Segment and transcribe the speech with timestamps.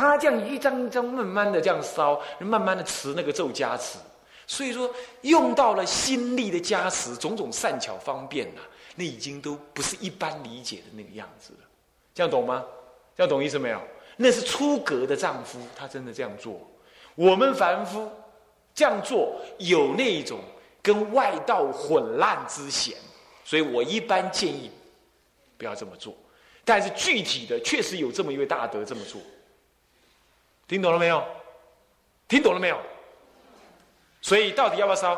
[0.00, 3.98] 他这样一张一张慢慢的这样烧，慢慢的持那个咒加持，
[4.46, 8.62] 所以说用到了心力的加持，种种善巧方便呐，
[8.96, 11.68] 那已经都不是一般理解的那个样子了。
[12.14, 12.64] 这样懂吗？
[13.14, 13.80] 这样懂意思没有？
[14.16, 16.66] 那是出格的丈夫，他真的这样做。
[17.14, 18.10] 我们凡夫
[18.74, 20.40] 这样做，有那种
[20.80, 22.96] 跟外道混乱之嫌，
[23.44, 24.70] 所以我一般建议
[25.58, 26.16] 不要这么做。
[26.64, 29.20] 但是具体的，确实有这么一位大德这么做。
[30.70, 31.20] 听懂了没有？
[32.28, 32.78] 听懂了没有？
[34.22, 35.14] 所以到底要不要烧？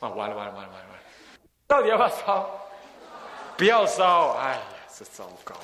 [0.00, 0.98] 啊，完了完了完了完了完了！
[1.66, 2.50] 到底要不要烧？
[3.58, 4.30] 不要烧！
[4.38, 4.60] 哎呀，
[4.98, 5.54] 这糟糕！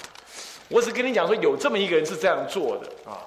[0.68, 3.26] 我只跟你讲说，有这么一个人是这样做的啊。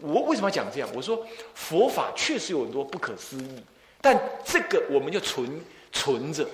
[0.00, 0.88] 我为什么要讲这样？
[0.94, 3.62] 我说佛法确实有很多不可思议，
[4.00, 5.62] 但这个我们就存
[5.92, 6.48] 存着。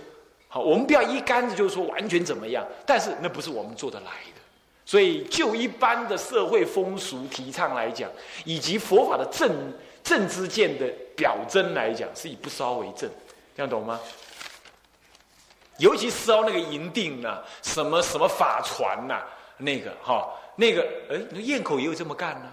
[0.48, 4.40] 好，我们不要一竿子就是说完全怎么样，但是那不是我们做得来的。
[4.86, 8.10] 所以，就一般的社会风俗提倡来讲，
[8.44, 10.86] 以及佛法的正正知见的
[11.16, 13.10] 表征来讲，是以不烧为正，
[13.56, 13.98] 这样懂吗？
[15.78, 19.22] 尤其烧那个银锭呐，什么什么法船呐，
[19.56, 22.52] 那个哈，那个哎，那咽口也有这么干呢，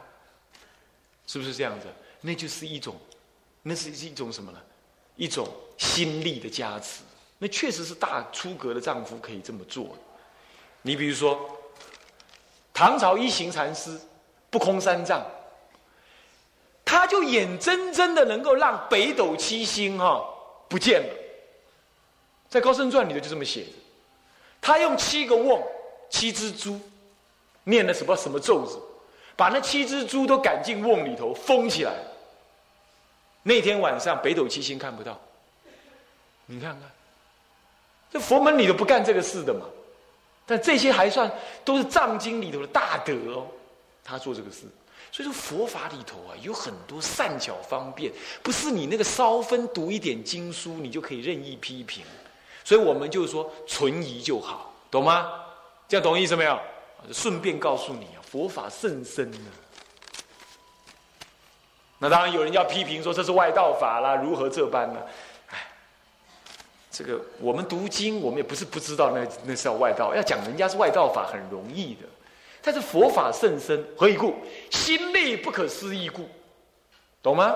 [1.27, 1.88] 是不是这样子？
[2.22, 2.95] 那就是一种，
[3.61, 4.59] 那是一种什么呢？
[5.17, 5.45] 一种
[5.77, 7.02] 心力的加持。
[7.38, 9.98] 那确实是大出格的丈夫可以这么做。
[10.81, 11.38] 你比如说。
[12.81, 13.95] 唐朝一行禅师
[14.49, 15.23] 不空三藏，
[16.83, 20.19] 他就眼睁睁的能够让北斗七星哈
[20.67, 21.13] 不见了，
[22.49, 23.67] 在《高僧传》里头就这么写的。
[24.59, 25.61] 他用七个瓮、
[26.09, 26.81] 七只猪，
[27.65, 28.81] 念了什么什么咒子，
[29.35, 31.93] 把那七只猪都赶进瓮里头封起来。
[33.43, 35.21] 那天晚上北斗七星看不到，
[36.47, 36.89] 你看看，
[38.11, 39.67] 这佛门里头不干这个事的嘛。
[40.52, 41.31] 但这些还算
[41.63, 43.47] 都是藏经里头的大德哦，
[44.03, 44.63] 他做这个事，
[45.13, 48.11] 所以说佛法里头啊有很多善巧方便，
[48.43, 52.03] 不是你那个稍分读一点经书你就可以任意批评，
[52.65, 55.31] 所以我们就是说存疑就好，懂吗？
[55.87, 56.59] 这样懂意思没有？
[57.14, 59.52] 顺便告诉你啊，佛法甚深呢。
[61.97, 64.99] 那当然有人要批评说这是外道法啦，如何这般呢？
[66.91, 72.02] 这个我们读经，我们也不是不知道那那是要外道，要讲人家是外道法很容易的，
[72.61, 74.35] 但是佛法甚深，何以故？
[74.69, 76.27] 心力不可思议故，
[77.23, 77.55] 懂吗？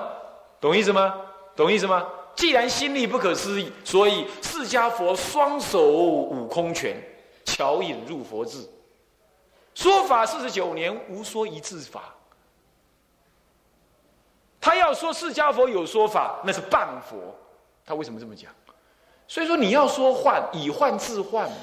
[0.58, 1.14] 懂意思吗？
[1.54, 2.08] 懂意思吗？
[2.34, 6.96] 既然心力不可思议，所以释迦佛双手悟空拳，
[7.44, 8.66] 巧引入佛智，
[9.74, 12.14] 说法四十九年，无说一字法。
[14.60, 17.16] 他要说释迦佛有说法，那是半佛。
[17.84, 18.50] 他为什么这么讲？
[19.28, 21.56] 所以说你要说换以换自换嘛，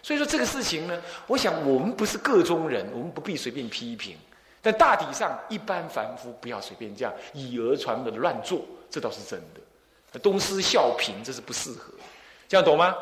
[0.00, 4.16] 所以说这个事情呢，我想我们不是个中人，我们不必随便批评，
[4.62, 10.18] 但大体上一般凡夫不要随便这样以讹传讹的乱做，这倒是真的。
[10.20, 11.92] 东施效颦，这是不适合，
[12.48, 12.96] 这样懂吗？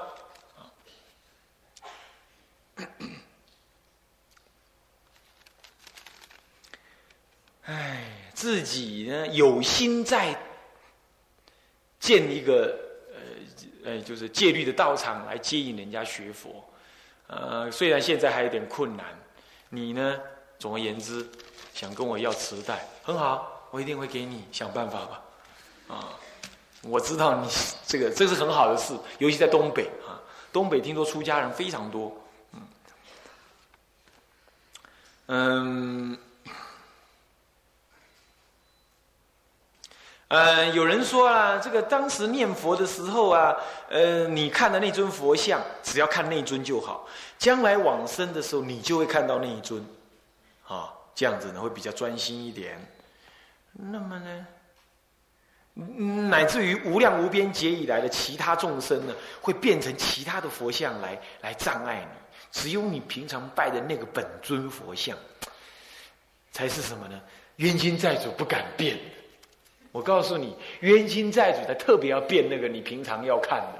[7.66, 10.34] 哎，自己呢有心在
[12.00, 12.87] 建一个。
[13.84, 16.64] 哎，就是戒律的道场来接引人家学佛，
[17.26, 19.06] 呃，虽然现在还有点困难，
[19.68, 20.18] 你呢，
[20.58, 21.26] 总而言之，
[21.72, 25.22] 想跟我要磁带，很好，我一定会给你想办法吧，
[25.88, 26.08] 啊，
[26.82, 27.48] 我知道你
[27.86, 30.20] 这个这是很好的事，尤其在东北啊，
[30.52, 32.16] 东北听说出家人非常多，
[32.52, 32.60] 嗯，
[35.26, 36.18] 嗯。
[40.28, 43.56] 呃，有人说啊，这个当时念佛的时候啊，
[43.88, 47.08] 呃，你看的那尊佛像，只要看那尊就好。
[47.38, 49.82] 将来往生的时候，你就会看到那一尊，
[50.66, 52.78] 啊，这样子呢会比较专心一点。
[53.72, 54.46] 那么呢，
[56.28, 62.18] 乃至于无量无边劫以来的其他众生呢，会变成其他的佛像来来障碍你。
[62.52, 65.16] 只有你平常拜的那个本尊佛像，
[66.52, 67.18] 才是什么呢？
[67.56, 68.98] 冤亲债主不敢变。
[69.92, 73.78] 我告诉你，冤亲债主他特别要变那个你平常要看的。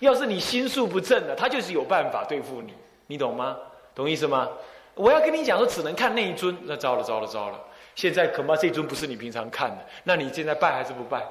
[0.00, 2.72] 要是你心术不正的，他就是有办法对付你，
[3.06, 3.56] 你懂吗？
[3.94, 4.48] 懂意思吗？
[4.94, 7.60] 我要跟你讲说，只能看那一尊，那糟了糟了糟了！
[7.94, 11.22] 现在恐怕这尊不是你平常看的，那你现在拜还是不拜？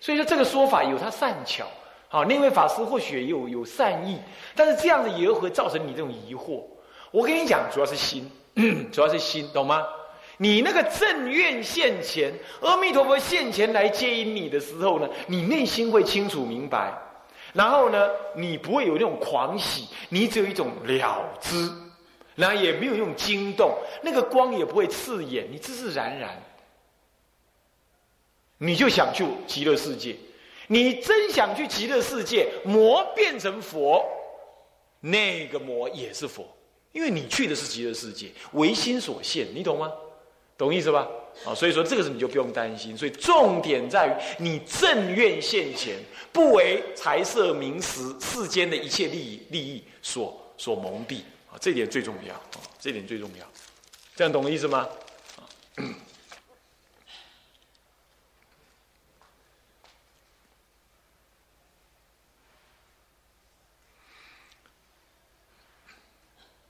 [0.00, 1.64] 所以说这个说法有它善巧，
[2.08, 4.18] 好，那位法师或许有有善意，
[4.56, 6.62] 但是这样子也会造成你这种疑惑。
[7.10, 8.30] 我跟你讲，主要是心，
[8.90, 9.86] 主要是心，懂吗？
[10.38, 16.92] 你那个正愿现前，阿弥陀佛现前来接引你的时候呢，你内心会清楚明白，
[17.52, 21.70] 然后呢，你不会有那种狂喜，你只有一种了知，
[22.34, 26.42] 然后也没有用惊动，那个光也不会刺眼，你自自然然，
[28.58, 30.16] 你就想去极乐世界。
[30.68, 34.02] 你真想去极乐世界，魔变成佛，
[35.00, 36.46] 那个魔也是佛，
[36.92, 39.92] 因为你去的是极乐世界，唯心所现，你懂吗？
[40.56, 41.08] 懂意思吧？
[41.44, 42.96] 啊，所以说这个事你就不用担心。
[42.96, 45.98] 所以重点在于你正愿现前，
[46.32, 53.46] 不为财色名食世间的一切利益利益所所蒙蔽啊，这点最重要啊，这点最重要。
[54.14, 54.88] 这样懂意思吗？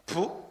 [0.07, 0.45] 菩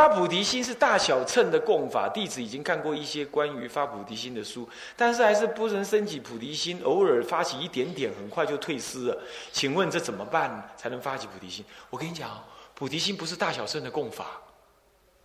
[0.00, 4.66] 发菩提心是大小乘的供法，弟子已经看过一些关于发菩提心的书，
[4.96, 9.22] 但是还是不能升起菩提心，偶尔发起一点点，很快就退失了。
[9.52, 11.62] 请问这怎么办才能发起菩提心？
[11.90, 12.42] 我跟你讲，
[12.74, 14.40] 菩提心不是大小乘的供法，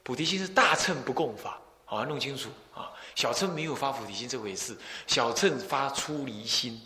[0.04, 2.92] 菩提心是大乘不供法，好，弄清楚啊！
[3.16, 4.76] 小乘没有发菩提心这回事，
[5.08, 6.82] 小乘发出离心，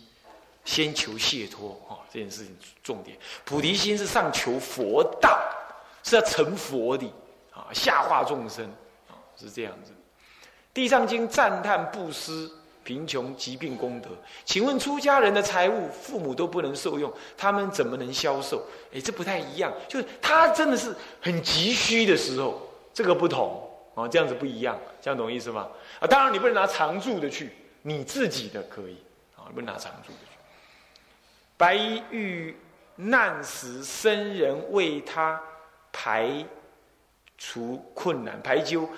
[0.64, 3.18] 先求解脱啊，这件事情重点。
[3.44, 5.36] 菩提心是上求佛道。
[6.02, 7.06] 是要成佛的
[7.52, 8.64] 啊，下化众生
[9.08, 9.92] 啊，是这样子。
[10.72, 12.48] 地藏经赞叹布施、
[12.84, 14.08] 贫穷、疾病功德。
[14.44, 18.64] 请问出家人的财物，父母都不能受用，他们怎么能销售？
[18.94, 19.72] 哎，这不太一样。
[19.88, 22.62] 就是他真的是很急需的时候，
[22.94, 25.68] 这个不同啊，这样子不一样，这样懂意思吗？
[25.98, 27.50] 啊，当然你不能拿常住的去，
[27.82, 28.96] 你自己的可以
[29.36, 30.38] 啊，不能拿常住的去。
[31.56, 32.56] 白衣遇
[32.94, 35.40] 难时，僧人为他。
[35.92, 36.46] 排
[37.40, 38.88] 除困难，排忧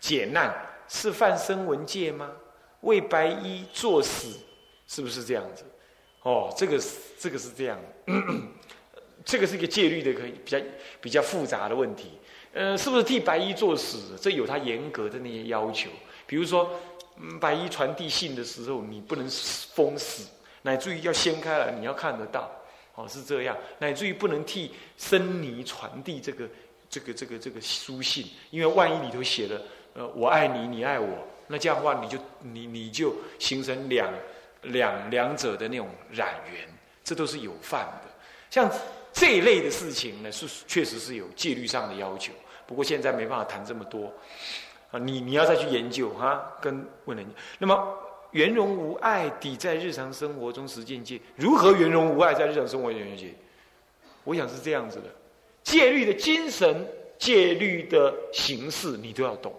[0.00, 0.52] 解难，
[0.88, 2.30] 是犯声闻戒吗？
[2.80, 4.36] 为白衣作死，
[4.86, 5.64] 是不是这样子？
[6.22, 6.78] 哦，这个
[7.18, 7.80] 这个是这样，
[9.24, 10.58] 这个是一个戒律的，可以比较
[11.00, 12.18] 比较复杂的问题。
[12.52, 14.16] 呃，是不是替白衣作死？
[14.20, 15.88] 这有他严格的那些要求。
[16.26, 16.68] 比如说，
[17.40, 19.28] 白衣传递信的时候，你不能
[19.72, 20.28] 封死，
[20.62, 22.50] 乃至于要掀开来，你要看得到。
[22.96, 26.48] 哦，是这样，乃至于不能替僧尼传递这个、
[26.94, 29.60] 这个、这个、这个书信，因为万一里头写了
[29.94, 31.08] “呃，我爱你，你爱我”，
[31.48, 34.12] 那这样的话，你就你你就形成两
[34.62, 36.68] 两两者的那种染缘，
[37.02, 38.10] 这都是有犯的。
[38.48, 38.70] 像
[39.12, 42.32] 这一类的事情呢，是确实是有戒律上的要求。
[42.66, 44.12] 不过现在没办法谈这么多
[44.92, 47.26] 啊，你你要再去研究哈，跟问人。
[47.58, 47.98] 那么。
[48.34, 53.32] 圆融无碍抵在日常生活中实践界，如何圆融无碍在日常生活实践界？
[54.24, 55.04] 我想是这样子的：
[55.74, 56.86] 戒律的精神、
[57.18, 59.52] 戒律的形式，你都要懂。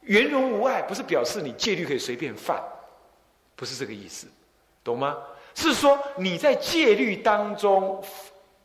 [0.00, 2.60] 圆融无碍不是表示你戒律可以随便犯，
[3.54, 4.26] 不是这个意思，
[4.82, 5.16] 懂吗？
[5.54, 8.02] 是说你在戒律当中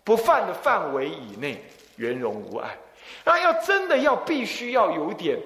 [0.04, 1.64] 不犯的范围以内，
[1.98, 2.76] 圆融无碍。
[3.24, 5.38] 那要真的要必须要有点。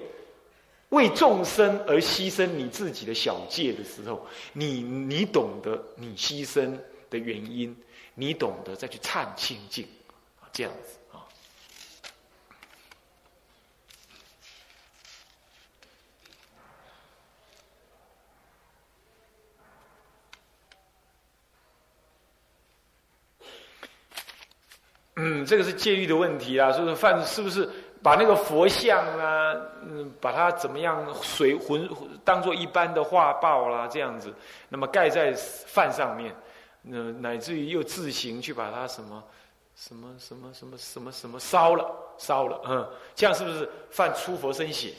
[0.88, 6.74] 为众生而牺牲你自己的小戒的时候，你你懂得你牺牲
[7.10, 7.76] 的原因，
[8.14, 9.86] 你懂得再去忏清净，
[10.56, 11.20] 这样子啊。
[25.16, 27.68] 嗯，这个是戒律的问题啊，是不是犯是不是？
[28.02, 31.86] 把那个佛像啊，嗯，把它怎么样水浑
[32.24, 34.32] 当做一般的画报啦，这样子，
[34.70, 36.34] 那么盖在饭上面，
[36.80, 39.22] 那乃至于又自行去把它什么
[39.76, 44.94] 什么什么什么什么什么烧了烧了，嗯，这样是不是犯出佛身血？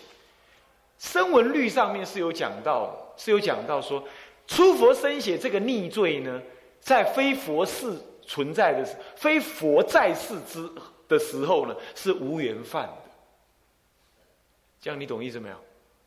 [0.99, 4.03] 声闻律上面是有讲到，是有讲到说，
[4.45, 6.41] 出佛身血这个逆罪呢，
[6.79, 7.93] 在非佛世
[8.25, 10.69] 存在的非佛在世之。
[11.09, 12.97] 的时候呢，是无缘犯的。
[14.81, 15.55] 这样你懂意思没有？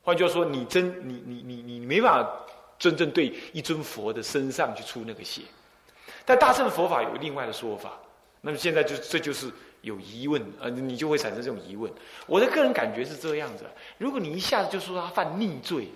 [0.02, 2.30] 换句话说，你真你你你你没办法
[2.78, 5.40] 真正对一尊佛的身上去出那个血。
[6.26, 7.98] 但大乘佛法有另外的说法，
[8.40, 11.92] 那么现在就这就是有疑问啊，你就会产生这种疑问。
[12.26, 13.64] 我的个人感觉是这样子：
[13.98, 15.88] 如果你一下子就说他犯逆罪，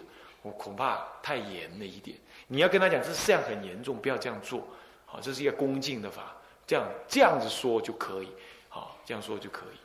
[0.42, 2.16] 我恐怕太严了一点。
[2.46, 4.68] 你要跟他讲，这这样很严重，不要这样做。
[5.06, 6.36] 好，这是一个恭敬的法，
[6.66, 8.28] 这样这样子说就可以。
[8.68, 9.78] 好，这样说就可以。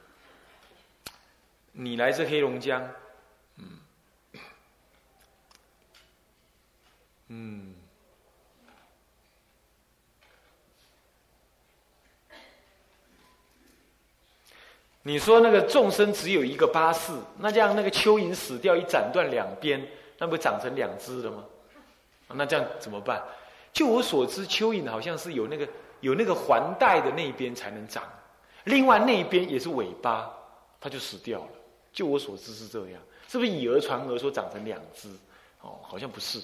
[1.71, 2.85] 你来自黑龙江，
[3.57, 3.79] 嗯，
[7.27, 7.75] 嗯，
[15.03, 19.82] 你说那个众生只有一个八四，那这样那个蚯蚓死掉一斩断两边，
[20.18, 21.44] 那不长成两只了吗？
[22.34, 23.24] 那这样怎么办？
[23.72, 25.68] 就我所知，蚯蚓好像是有那个
[26.01, 28.03] 有那个环带的那一边才能长。
[28.65, 30.32] 另外那一边也是尾巴，
[30.82, 31.48] 它就死掉了。
[31.94, 35.10] 就我所知是这样，是不是以讹传讹说长成两只？
[35.62, 36.39] 哦，好像不是，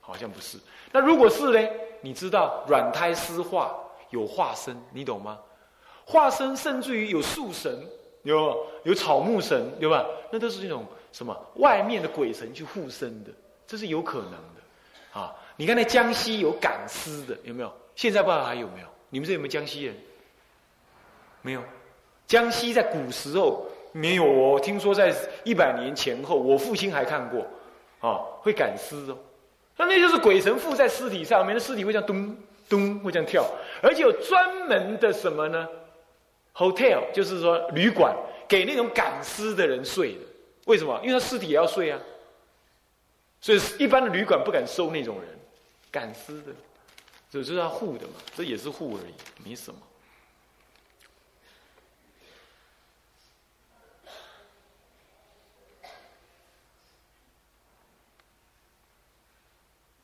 [0.00, 0.58] 好像不是。
[0.90, 1.68] 那如果是呢？
[2.00, 3.78] 你知道软胎湿化
[4.08, 5.38] 有化身，你懂吗？
[6.10, 7.72] 化身甚至于有树神，
[8.24, 10.04] 有有草木神，对吧？
[10.32, 13.30] 那都是那种什么外面的鬼神去附身的，
[13.64, 15.18] 这是有可能的。
[15.20, 17.72] 啊，你看那江西有赶尸的，有没有？
[17.94, 18.86] 现在不知道还有没有？
[19.08, 19.94] 你们这有没有江西人？
[21.42, 21.62] 没有。
[22.26, 25.14] 江西在古时候没有哦，听说在
[25.44, 27.46] 一百年前后，我父亲还看过。
[28.00, 29.18] 啊，会赶尸哦，
[29.76, 32.36] 那那就是鬼神附在尸体上面，那尸体会这样咚
[32.66, 33.44] 咚会这样跳，
[33.82, 35.68] 而且有专门的什么呢
[36.54, 38.14] ？hotel 就是说旅馆
[38.48, 40.20] 给那种赶尸的人睡的，
[40.66, 41.00] 为什么？
[41.02, 41.98] 因为他尸体也要睡啊，
[43.40, 45.38] 所以一般的旅馆不敢收那种人，
[45.90, 46.52] 赶尸的，
[47.30, 49.80] 只是要护的嘛，这也是护而已，没什么。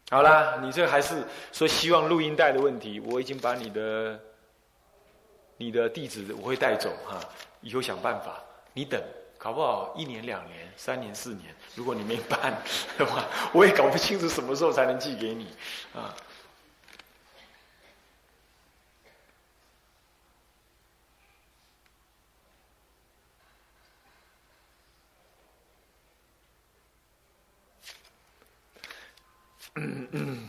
[0.09, 4.19] 好啦，你这还是说希望录音带的问题，我已经把你的
[5.56, 7.18] 你的地址我会带走哈，
[7.60, 8.42] 以后想办法。
[8.72, 9.02] 你等，
[9.38, 12.62] 搞不好一年、两年、三年、四年，如果你没办
[12.98, 15.46] 的话， 我也搞不清楚什么时候才能寄给你
[15.94, 16.14] 啊。
[29.78, 30.48] 嗯嗯，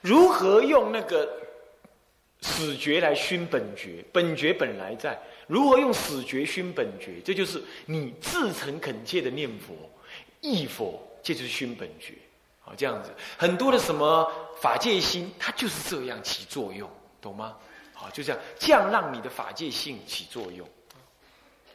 [0.00, 1.41] 如何用那个
[2.52, 4.04] 死觉来熏本觉？
[4.12, 7.20] 本觉本来在，如何用死觉熏本觉？
[7.24, 9.74] 这就是你自诚恳切的念佛、
[10.42, 12.12] 忆佛，这就是熏本觉。
[12.60, 14.30] 好，这样子，很多的什么
[14.60, 16.88] 法界心，它就是这样起作用，
[17.20, 17.56] 懂吗？
[17.94, 20.68] 好，就这样，这样让你的法界性起作用。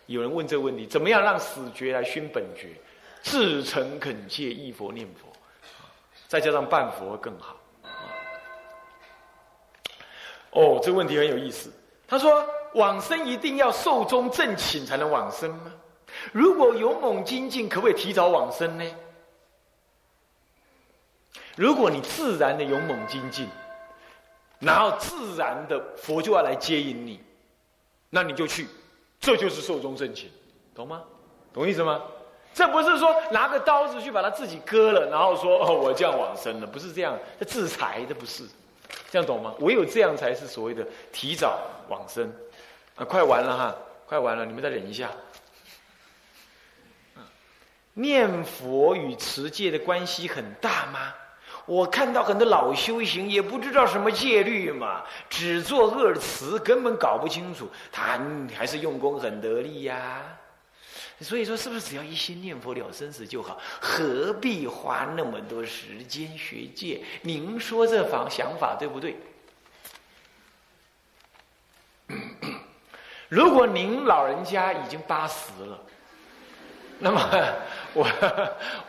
[0.05, 2.69] 有人问这个问题，怎么样让死觉来熏本觉？
[3.23, 5.27] 至诚恳切忆佛念佛，
[6.29, 7.57] 再加上半佛更好。
[10.51, 11.71] 哦，这个问题很有意思。
[12.07, 15.71] 他说：“往生一定要寿终正寝才能往生吗？
[16.31, 18.85] 如果勇猛精进，可不可以提早往生呢？
[21.55, 23.47] 如果你自然的勇猛精进，
[24.59, 27.19] 然后自然的佛就要来接引你，
[28.09, 28.67] 那你就去，
[29.19, 30.29] 这就是寿终正寝，
[30.73, 31.03] 懂吗？
[31.53, 32.01] 懂意思吗？”
[32.53, 38.45] 这不是说拿个刀子去把他自己割了，然后说哦我这样往生了，不是这样，这制裁这不是，
[39.09, 39.53] 这样懂吗？
[39.59, 42.31] 唯有这样才是所谓的提早往生，
[42.95, 43.75] 啊，快完了哈，
[44.05, 45.09] 快完了，你们再忍一下。
[47.93, 51.13] 念佛与持戒的关系很大吗？
[51.65, 58.19] 我看到很多老修行也不知道什么戒律嘛，只做恶词，根本搞不清楚，他
[58.55, 60.21] 还是用功很得力呀。
[61.19, 63.57] 所以说，是不是只要一心念佛了生死就好？
[63.81, 67.01] 何必花那么多时间学戒？
[67.23, 69.17] 您说这方想法对不对？
[73.29, 75.79] 如果您老人家已经八十了，
[76.99, 77.19] 那么
[77.93, 78.07] 我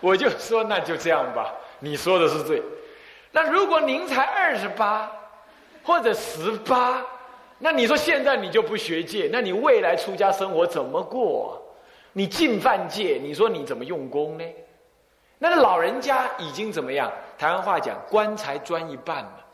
[0.01, 1.51] 我就说那就这样吧。
[1.81, 2.63] 你说的是对。
[3.33, 5.11] 那如果您才二十八
[5.83, 7.03] 或者十八，
[7.59, 11.65] 那你说现在你就不学戒，那你未来出家生活怎么过？
[12.19, 14.45] 你进犯戒，你说你怎么用功呢？
[15.39, 17.13] 那个老人家已经怎么样？
[17.39, 19.47] 台湾话讲，棺材砖一半了，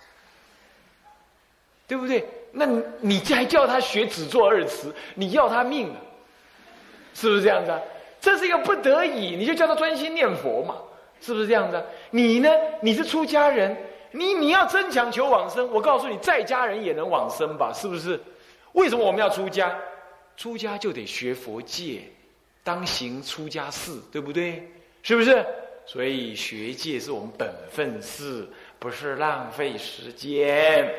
[1.87, 2.27] 对不对？
[2.53, 6.01] 那你你还叫他学只做二词，你要他命啊？
[7.13, 7.79] 是不是这样子啊？
[8.19, 10.77] 这是一个不得已，你就叫他专心念佛嘛？
[11.21, 11.85] 是不是这样子？
[12.13, 12.49] 你呢？
[12.81, 13.77] 你是出家人，
[14.13, 17.71] 你你要真强求往生，我告诉你，在家人也能往生吧？
[17.75, 18.19] 是不是？
[18.73, 19.79] 为什么我们要出家？
[20.35, 22.05] 出家就得学佛戒。
[22.65, 24.69] 当行出家事，对不对？
[25.05, 25.47] 是不是？
[25.87, 30.93] 所以学戒是我们本分事，不是浪费时间。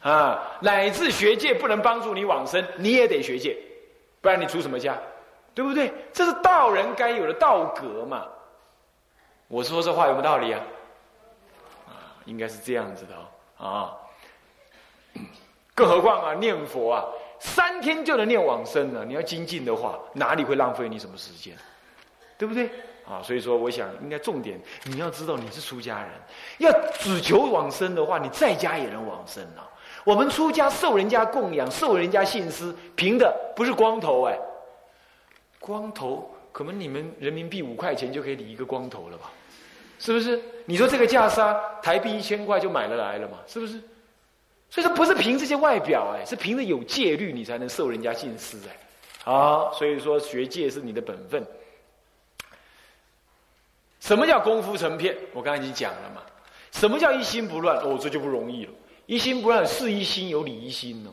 [0.00, 3.56] 啊，乃至学戒不能帮助你往生，你也得学戒，
[4.22, 4.98] 不然你出什么家？
[5.54, 5.92] 对不对？
[6.14, 8.26] 这是道人该有的道格嘛。
[9.48, 10.60] 我说这话有没有道理啊？
[11.88, 11.92] 啊，
[12.24, 13.14] 应该是这样子的
[13.58, 13.68] 哦。
[13.68, 13.92] 啊，
[15.74, 17.04] 更何况啊，念佛啊。
[17.44, 21.54] 三天就能念往生了，你要精进的话，哪里会浪费你什么时间？
[22.38, 22.70] 对不对？
[23.04, 26.10] 啊，所以说，我想应该重点，你要知道你是出家人，
[26.58, 26.70] 要
[27.00, 29.68] 只求往生的话，你在家也能往生啊。
[30.04, 34.38] 我们出家受人家供养，受人家信施，凭的不是光头哎，
[35.58, 39.30] 光头可能你们人民币五块钱就可以理一个光头了吧？
[39.98, 40.40] 是不是？
[40.64, 43.38] 你说这个袈裟台币一千块就买了来了嘛？
[43.48, 43.80] 是不是？
[44.72, 48.74] 所以说不是凭这些外表哎，是凭着有戒律你才能受人家敬师哎。
[49.22, 51.46] 好，所以说学戒是你的本分。
[54.00, 55.14] 什么叫功夫成片？
[55.34, 56.22] 我刚才已经讲了嘛。
[56.70, 57.76] 什么叫一心不乱？
[57.80, 58.72] 哦，这就不容易了。
[59.04, 61.12] 一心不乱，是一心有理一心哦，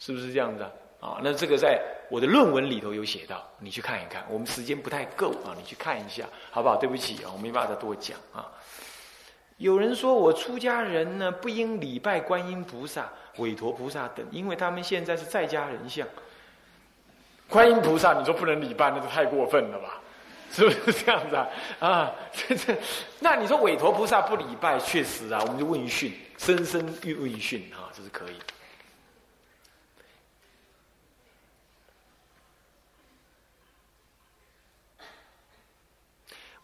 [0.00, 0.70] 是不是这样子啊？
[0.98, 4.26] 啊，那这个在我的论文里头有写到，你去看一看。
[4.28, 6.74] 我们时间不太够啊，你去看一下，好不好？
[6.74, 8.50] 对不起啊，我没办法再多讲啊。
[9.58, 16.06] 有人说我出家人呢，不应礼拜观音菩萨、韦陀菩萨等，因为他们现在是在家人相。
[17.48, 20.00] 观音菩萨，你说不能礼拜，那就太过分了吧？
[20.50, 21.48] 是不是这样子啊？
[21.78, 22.74] 啊，这这，
[23.20, 28.34] 那你说韦陀菩萨不礼拜，确实啊，我们就问讯，深深欲问讯啊，这是可以。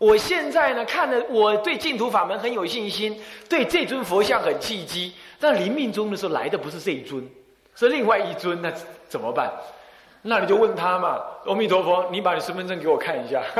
[0.05, 3.19] 我现在呢，看了我对净土法门很有信心，
[3.49, 5.15] 对这尊佛像很契机。
[5.41, 7.27] 但临命终的时候来的不是这一尊，
[7.75, 8.71] 是另外一尊，那
[9.09, 9.51] 怎么办？
[10.21, 13.43] 那你就问他嘛，阿弥陀佛，你把你身份证给我看一下，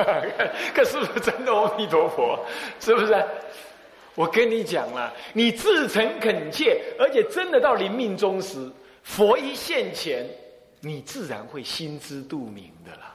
[0.75, 2.39] 看是不是真的阿弥陀佛，
[2.79, 3.25] 是不是？
[4.15, 8.71] 我跟你讲了，你自诚恳切，而且真的到临命终时，
[9.03, 10.27] 佛一现前，
[10.81, 13.15] 你自然会心知肚明的啦。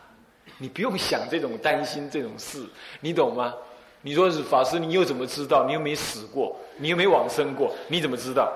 [0.57, 2.65] 你不用想这种担心这种事，
[2.99, 3.53] 你懂吗？
[4.01, 5.65] 你说是法师，你又怎么知道？
[5.65, 8.51] 你又没死过，你又没往生过，你怎么知道？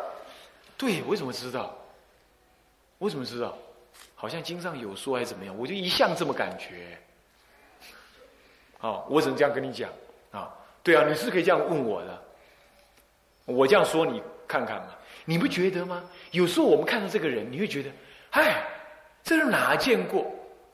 [0.77, 1.77] 对，我怎么知道？
[2.97, 3.57] 我怎么知道？
[4.15, 5.53] 好像经上有说还是怎么样？
[5.57, 6.97] 我就一向这么感觉。
[8.79, 9.89] 哦，我只能这样跟你讲
[10.31, 10.49] 啊。
[10.81, 12.21] 对啊，你是可以这样问我的。
[13.45, 14.95] 我这样说你看看嘛，
[15.25, 16.01] 你不觉得吗？
[16.31, 17.89] 有时候我们看到这个人，你会觉得，
[18.31, 18.65] 哎，
[19.23, 20.32] 这人哪见过？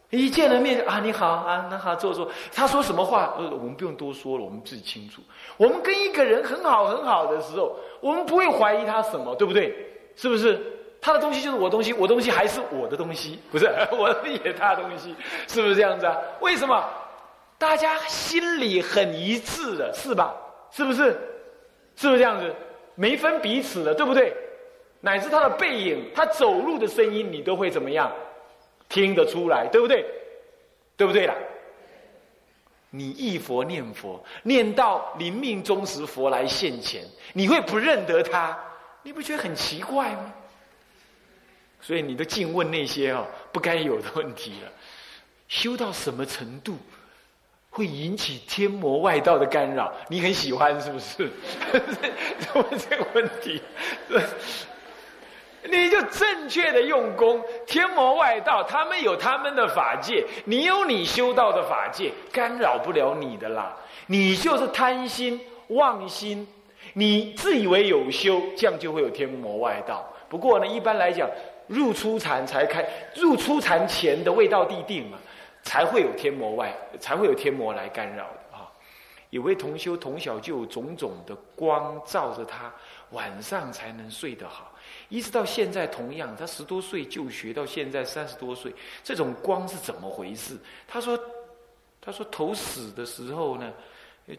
[0.10, 2.28] 一见了面啊，你好啊，那好坐坐。
[2.52, 5.22] 他说什么话，呃，我们不用多说了，我们自己清楚。
[5.56, 9.76] 我们跟一个人很好很好的时候，我们不会怀疑他什么，对不对？
[10.16, 10.60] 是不是？
[11.02, 15.16] 他的东西就是我东西，我东西还是我的东西，不是 我的也他的东西，
[15.48, 16.18] 是不是这样子啊？
[16.42, 16.84] 为什么？
[17.58, 20.34] 大家心里很一致的，是吧？
[20.72, 21.18] 是不是？
[21.96, 22.54] 是不是这样子？
[22.96, 24.36] 没分彼此的，对不对？
[25.02, 28.12] 乃至他的背影，他走路的声音，你都会怎么样？
[28.90, 30.06] 听得出来，对不对？
[30.98, 31.34] 对不对啦？
[32.90, 38.58] 你忆佛念佛，念到临命终时，佛来现前，你会不认得他？
[39.04, 40.34] 你不觉得很奇怪吗？
[41.80, 44.72] 所以你都尽问那些哦不该有的问题了。
[45.48, 46.78] 修到什么程度，
[47.70, 49.94] 会引起天魔外道的干扰？
[50.10, 51.32] 你很喜欢是不是？
[52.54, 53.62] 问 这个问题。
[55.64, 63.76] 你就正确的用功，天魔外道他们有他们的法界，你有你修道的法界，干扰不了你的啦。
[64.08, 66.48] 你就是贪心妄心，
[66.94, 70.08] 你自以为有修，这样就会有天魔外道。
[70.30, 71.30] 不过呢，一般来讲，
[71.68, 75.18] 入初禅才开，入初禅前的味道地定嘛，
[75.62, 78.72] 才会有天魔外，才会有天魔来干扰的啊。
[79.30, 82.72] 有位同修，从小就有种种的光照着他，
[83.12, 84.72] 晚上才能睡得好。
[85.08, 88.74] 一直到现在，同样，他十多岁就学，到现在三十多岁，
[89.04, 90.58] 这种光是怎么回事？
[90.88, 91.20] 他说
[92.00, 93.74] ：“他说头死的时候呢，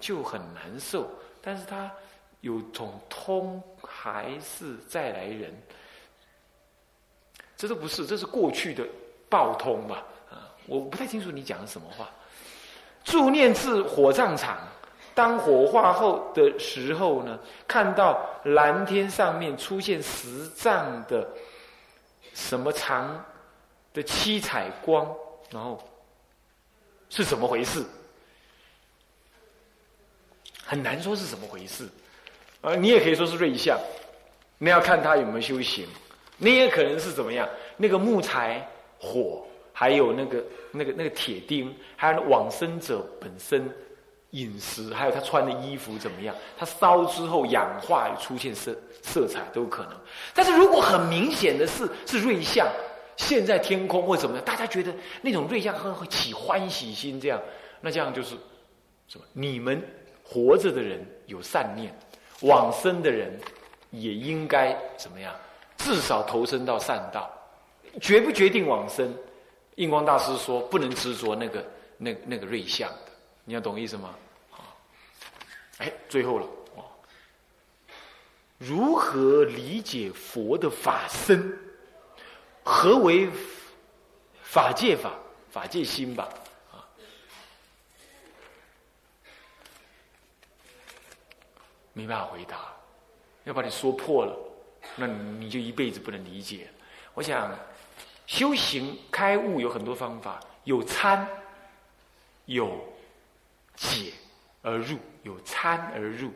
[0.01, 1.11] 就很难受，
[1.43, 1.91] 但是他
[2.41, 5.53] 有种通还是再来人，
[7.57, 8.87] 这都不是，这是过去的
[9.29, 10.05] 报通吧？
[10.31, 12.09] 啊，我不太清楚你讲的什么话。
[13.03, 14.59] 助念至火葬场。”
[15.21, 21.29] 当火化后的时候呢，看到蓝天上面出现十丈的
[22.33, 23.23] 什么长
[23.93, 25.07] 的七彩光，
[25.51, 25.79] 然后
[27.11, 27.85] 是怎么回事？
[30.65, 31.87] 很难说是怎么回事。
[32.63, 33.79] 啊，你也可以说是瑞相，
[34.57, 35.87] 你要看他有没有修行。
[36.39, 37.47] 你也可能是怎么样？
[37.77, 38.67] 那个木材、
[38.99, 43.71] 火，还有那个、那个、那个铁钉，还有往生者本身。
[44.31, 46.35] 饮食，还有他穿的衣服怎么样？
[46.57, 49.93] 他烧之后氧化出现色色彩都有可能。
[50.35, 52.67] 但是如果很明显的是是瑞相，
[53.17, 57.41] 现在天空或怎么样，大家觉得那种瑞相会会起欢喜心，这样，
[57.81, 58.37] 那这样就是
[59.09, 59.25] 什么？
[59.33, 59.83] 你们
[60.23, 61.93] 活着的人有善念，
[62.43, 63.37] 往生的人
[63.91, 65.35] 也应该怎么样？
[65.77, 67.29] 至少投身到善道，
[68.01, 69.13] 决不决定往生？
[69.77, 71.65] 印光大师说，不能执着那个
[71.97, 72.89] 那那个瑞相。
[73.51, 74.15] 你要懂意思吗？
[74.49, 74.63] 好，
[75.79, 76.85] 哎，最后了，哦，
[78.59, 81.59] 如何理解佛的法身？
[82.63, 83.29] 何为
[84.41, 85.19] 法界法？
[85.51, 86.29] 法界心吧？
[86.71, 86.87] 啊，
[91.93, 92.73] 没办法回答，
[93.43, 94.39] 要把你说破了，
[94.95, 96.69] 那你就一辈子不能理解。
[97.15, 97.53] 我想
[98.29, 101.29] 修行开悟有很多方法，有参，
[102.45, 102.89] 有
[103.81, 104.13] 解
[104.61, 106.31] 而入，有参而入，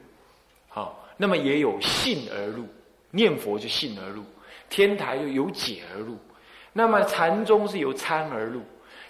[0.67, 2.65] 好，那么也有信而入，
[3.11, 4.25] 念佛就信而入，
[4.71, 6.17] 天台就有解而入，
[6.73, 8.63] 那么禅宗是由参而入，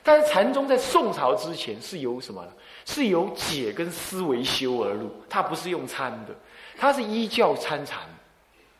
[0.03, 2.44] 但是禅宗在宋朝之前是由什么？
[2.85, 6.35] 是由解跟思维修而入，它不是用参的，
[6.77, 8.01] 它是依教参禅，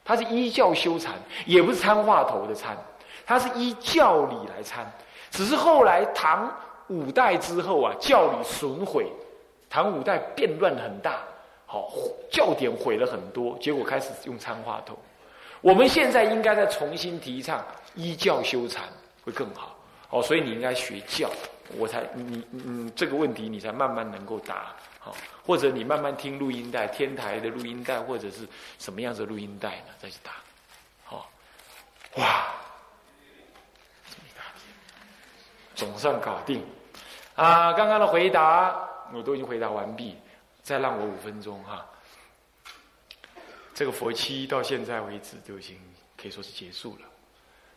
[0.05, 1.15] 它是依教修禅，
[1.47, 2.77] 也不是参话头的参，
[3.25, 4.85] 它是依教理来参。
[5.31, 6.53] 只是后来唐
[6.89, 9.11] 五代之后啊，教理损毁，
[9.75, 11.19] 唐五代变乱很大，
[11.67, 11.91] 好
[12.31, 14.97] 教典毁了很多，结果开始用参话头。
[15.61, 17.61] 我们现在应该再重新提倡
[17.97, 18.85] 依教修禅
[19.25, 19.77] 会更好，
[20.11, 21.29] 哦，所以你应该学教。
[21.77, 24.67] 我才你嗯这个问题你才慢慢能够答
[25.01, 28.47] 好，或者你慢慢听录音带，天台的录音带或者是
[28.79, 29.87] 什么样子的录音带呢？
[29.99, 30.31] 再去答，
[31.03, 31.29] 好，
[32.15, 32.47] 哇，
[35.75, 36.65] 总算搞定
[37.35, 37.73] 啊！
[37.73, 40.17] 刚刚的回答我都已经回答完毕，
[40.63, 41.87] 再让我五分钟哈。
[43.75, 45.79] 这个佛期到现在为止都已经
[46.17, 47.09] 可以说是结束了。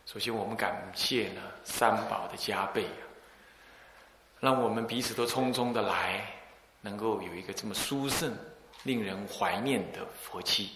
[0.06, 2.86] 首先我们感谢呢三宝的加倍。
[4.40, 6.24] 让我们彼此都匆匆的来，
[6.80, 8.32] 能够有一个这么殊胜、
[8.84, 10.70] 令人怀念的佛气，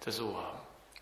[0.00, 0.44] 这是我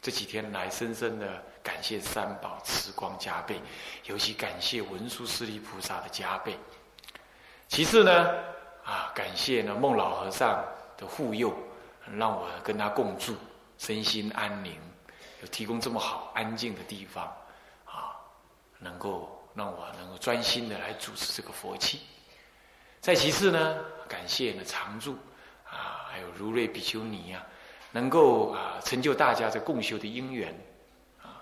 [0.03, 3.59] 这几天来深深的感谢三宝慈光加倍，
[4.05, 6.59] 尤其感谢文殊师利菩萨的加倍。
[7.69, 8.35] 其次呢，
[8.85, 10.65] 啊，感谢呢孟老和尚
[10.97, 11.53] 的护佑，
[12.17, 13.35] 让我跟他共住，
[13.79, 14.79] 身心安宁，
[15.43, 17.25] 有提供这么好安静的地方，
[17.85, 18.17] 啊，
[18.79, 19.33] 能够。
[19.57, 22.01] 让我能够专心的来主持这个佛器。
[23.01, 25.17] 再其次呢，感谢呢常住
[25.65, 27.43] 啊，还有如瑞比丘尼啊，
[27.91, 30.55] 能够啊成就大家这共修的因缘
[31.23, 31.41] 啊。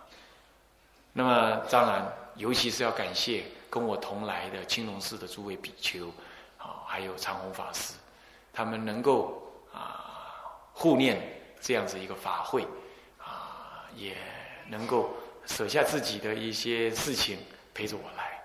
[1.12, 2.06] 那么当然，
[2.36, 3.42] 尤其是要感谢
[3.74, 6.06] 跟我同来的青龙寺的诸位比丘
[6.56, 7.94] 啊，还有长虹法师，
[8.52, 10.14] 他们能够啊
[10.72, 11.20] 护念
[11.60, 12.64] 这样子一个法会
[13.18, 14.16] 啊，也
[14.68, 15.10] 能够
[15.46, 17.36] 舍下自己的一些事情。
[17.74, 18.40] 陪着我来，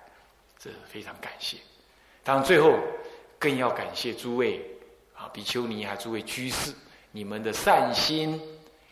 [0.57, 1.57] 这非常感谢。
[2.23, 2.73] 当然，最后
[3.37, 4.59] 更要感谢诸位
[5.15, 6.73] 啊，比丘尼还，诸位居士，
[7.11, 8.41] 你们的善心，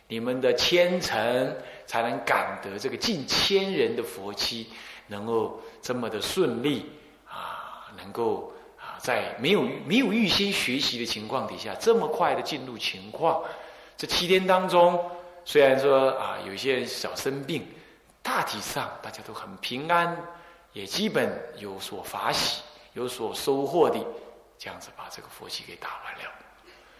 [0.07, 4.69] 你们的虔诚，才能感得这个近千人的佛期，
[5.07, 6.85] 能够这么的顺利
[7.25, 13.43] 啊，能够啊，在没有没有预先学习的情况底下，这么快的进入情况。
[13.97, 15.03] 这七天当中，
[15.43, 17.65] 虽然说啊，有些人小生病。
[18.23, 20.13] 大体上大家都很平安，
[20.73, 23.97] 也基本有所法喜、有所收获的，
[24.59, 26.29] 这样子把这个佛系给打完了，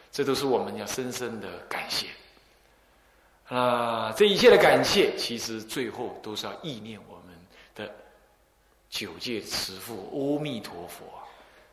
[0.10, 2.08] 这都是我们要深深的感谢。
[3.54, 7.17] 啊，这一切的感谢，其实最后都是要意念我
[8.90, 11.06] 九界慈父阿弥陀佛，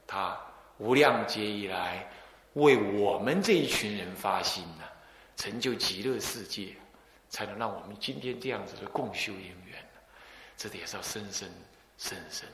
[0.07, 0.39] 他
[0.79, 2.09] 无量劫以来
[2.55, 4.85] 为我们这一群人发心呢，
[5.37, 6.69] 成就极乐世界。
[7.31, 9.85] 才能让我们今天这样子的共修因缘
[10.57, 11.51] 这也是要深深、
[11.99, 12.49] 深深、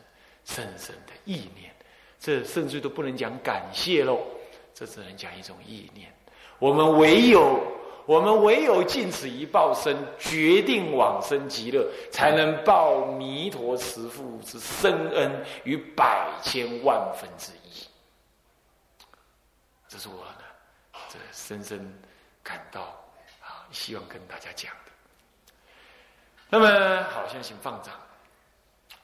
[0.47, 1.71] 深深的意念。
[2.19, 4.19] 这甚至都不能讲感谢喽，
[4.73, 6.11] 这只能讲一种意念。
[6.59, 7.61] 我们唯有，
[8.11, 17.87] 我们唯有尽此一报身，决定往生极乐，才能报弥陀慈父之深恩于百千万分之一。
[19.87, 21.79] 这是我呢，这深深
[22.43, 22.81] 感到。
[23.43, 24.91] 啊希望跟大家讲的。
[26.49, 27.95] 那么好，现在请放掌。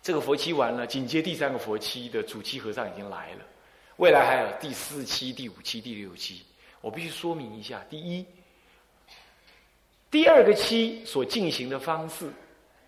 [0.02, 3.44] 这个佛期完了，紧接第三个佛期的主期和尚已经来了。
[3.98, 6.44] 未来还有第四期、第五期、第六期。
[6.80, 8.26] 我必须说明一下：第一，
[10.10, 12.26] 第二个期所进行的方式，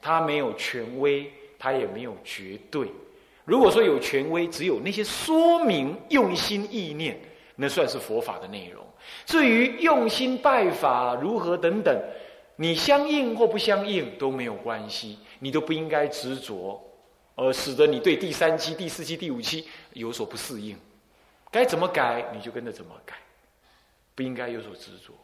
[0.01, 2.89] 它没有权威，它也没有绝对。
[3.45, 7.19] 如果说有权威，只有那些说明用心意念，
[7.57, 8.85] 那算是佛法的内容。
[9.25, 11.99] 至于用心拜法如何等等，
[12.57, 16.79] 你相应或不相应都没有关系，你都不应该执着，
[17.35, 20.77] 而使得你对第三期、第四期、第五期有所不适应。
[21.51, 23.15] 该怎么改你就跟着怎么改，
[24.15, 25.15] 不应该有所执着。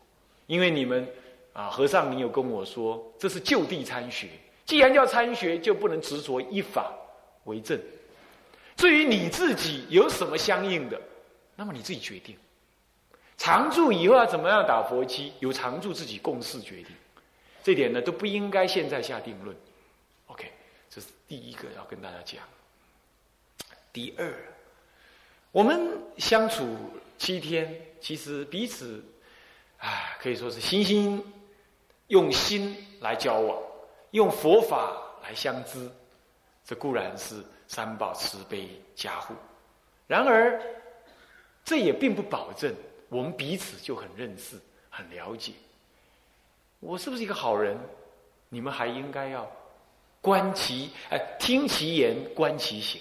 [0.46, 1.06] 因为你们
[1.54, 4.28] 啊，和尚，你有跟我说这是就地参学，
[4.66, 6.92] 既然叫参学，就不能执着依法
[7.44, 7.80] 为正。
[8.76, 11.00] 至于你自己有什么相应的，
[11.54, 12.36] 那么你自己决定。
[13.36, 15.32] 常住以后要怎么样打佛七？
[15.40, 16.86] 由常住自己共事决定，
[17.62, 19.56] 这点呢都不应该现在下定论。
[20.26, 20.50] OK，
[20.90, 22.42] 这是第一个要跟大家讲。
[23.92, 24.32] 第二，
[25.52, 25.88] 我们
[26.18, 26.76] 相处
[27.16, 29.04] 七天，其实彼此，
[29.78, 31.22] 啊，可以说是心心
[32.08, 33.62] 用心来交往，
[34.10, 35.90] 用佛法来相知，
[36.64, 39.34] 这固然是三宝慈悲加护。
[40.06, 40.60] 然而，
[41.64, 42.74] 这也并不保证
[43.08, 45.52] 我们彼此就很认识、很了解。
[46.80, 47.78] 我是不是一个好人？
[48.50, 49.50] 你们还应该要
[50.20, 53.00] 观其哎，听其言，观其行。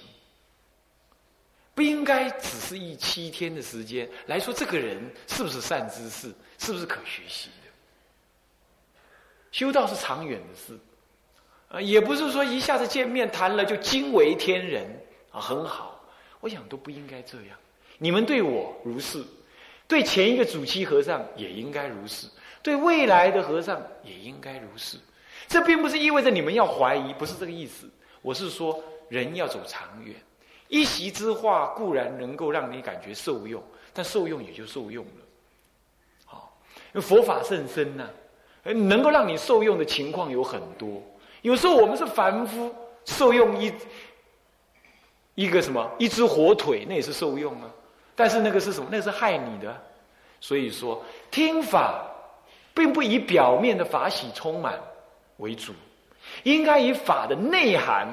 [1.75, 7.49] 不应该只是一七天的时间来说，这个人是不是善知识，是不是可学习？
[9.53, 10.77] 修道是长远的事，
[11.69, 14.83] 啊，也不是说一下子见面谈了就惊为天人
[15.31, 16.03] 啊，很好。
[16.39, 17.55] 我想都不应该这样。
[17.99, 19.23] 你们对我如是，
[19.87, 22.27] 对前一个主期和尚也应该如是，
[22.63, 24.97] 对未来的和尚也应该如是。
[25.47, 27.87] 这并不是意味着你们要怀疑，不是这个意思。
[28.23, 30.15] 我是说，人要走长远。
[30.67, 33.63] 一席之话固然能够让你感觉受用，
[33.93, 35.21] 但受用也就受用了。
[36.25, 36.57] 好，
[36.93, 38.09] 因为佛法甚深呐，
[38.63, 41.01] 能够让你受用的情况有很多。
[41.41, 42.73] 有时候我们是凡夫，
[43.05, 43.73] 受用一
[45.35, 47.69] 一个什么一只火腿，那也是受用啊。
[48.15, 48.87] 但是那个是什么？
[48.91, 49.75] 那是害你的。
[50.39, 52.05] 所以说，听法
[52.73, 54.79] 并不以表面的法喜充满
[55.37, 55.73] 为主，
[56.43, 58.07] 应该以法的内涵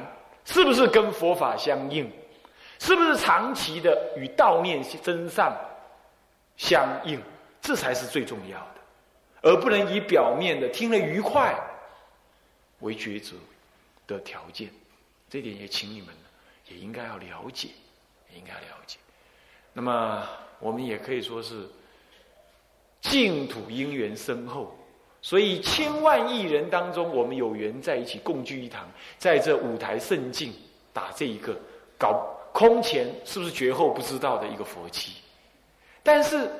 [0.44, 2.10] 是不是跟佛法相应。
[2.82, 5.54] 是不是长期的与道念真善
[6.56, 7.20] 相应，
[7.60, 8.79] 这才是最重要的，
[9.42, 11.54] 而不能以表面的听了愉快
[12.80, 13.36] 为抉择
[14.06, 14.70] 的条件。
[15.28, 16.08] 这点也请你们
[16.68, 17.68] 也应该要了解，
[18.34, 18.98] 应该了解。
[19.72, 20.26] 那么
[20.58, 21.68] 我们也可以说是
[23.00, 24.76] 净土因缘深厚，
[25.22, 30.52] 所以千万亿人当中，我们有缘在一起共聚一堂，在这五台圣境
[30.92, 31.56] 打这一个
[31.98, 32.36] 搞。
[32.52, 35.12] 空前是不是绝后不知道的一个佛期？
[36.02, 36.50] 但是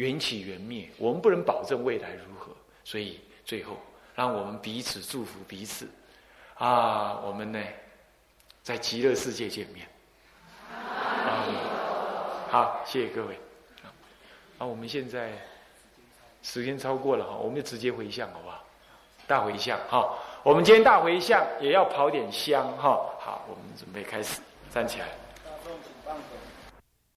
[0.00, 2.52] 缘起缘灭，我们不能保证未来如何，
[2.84, 3.76] 所以最后
[4.14, 5.86] 让我们彼此祝福彼此
[6.54, 7.20] 啊！
[7.22, 7.62] 我们呢，
[8.62, 9.86] 在极乐世界见面。
[12.48, 13.38] 好，谢谢各位。
[14.56, 15.32] 啊，我们现在
[16.42, 18.64] 时间超过了哈，我们就直接回向好不好？
[19.26, 23.04] 大回向哈，我们今天大回向也要跑点香哈。
[23.20, 24.40] 好，我们准备开始，
[24.72, 25.08] 站起来。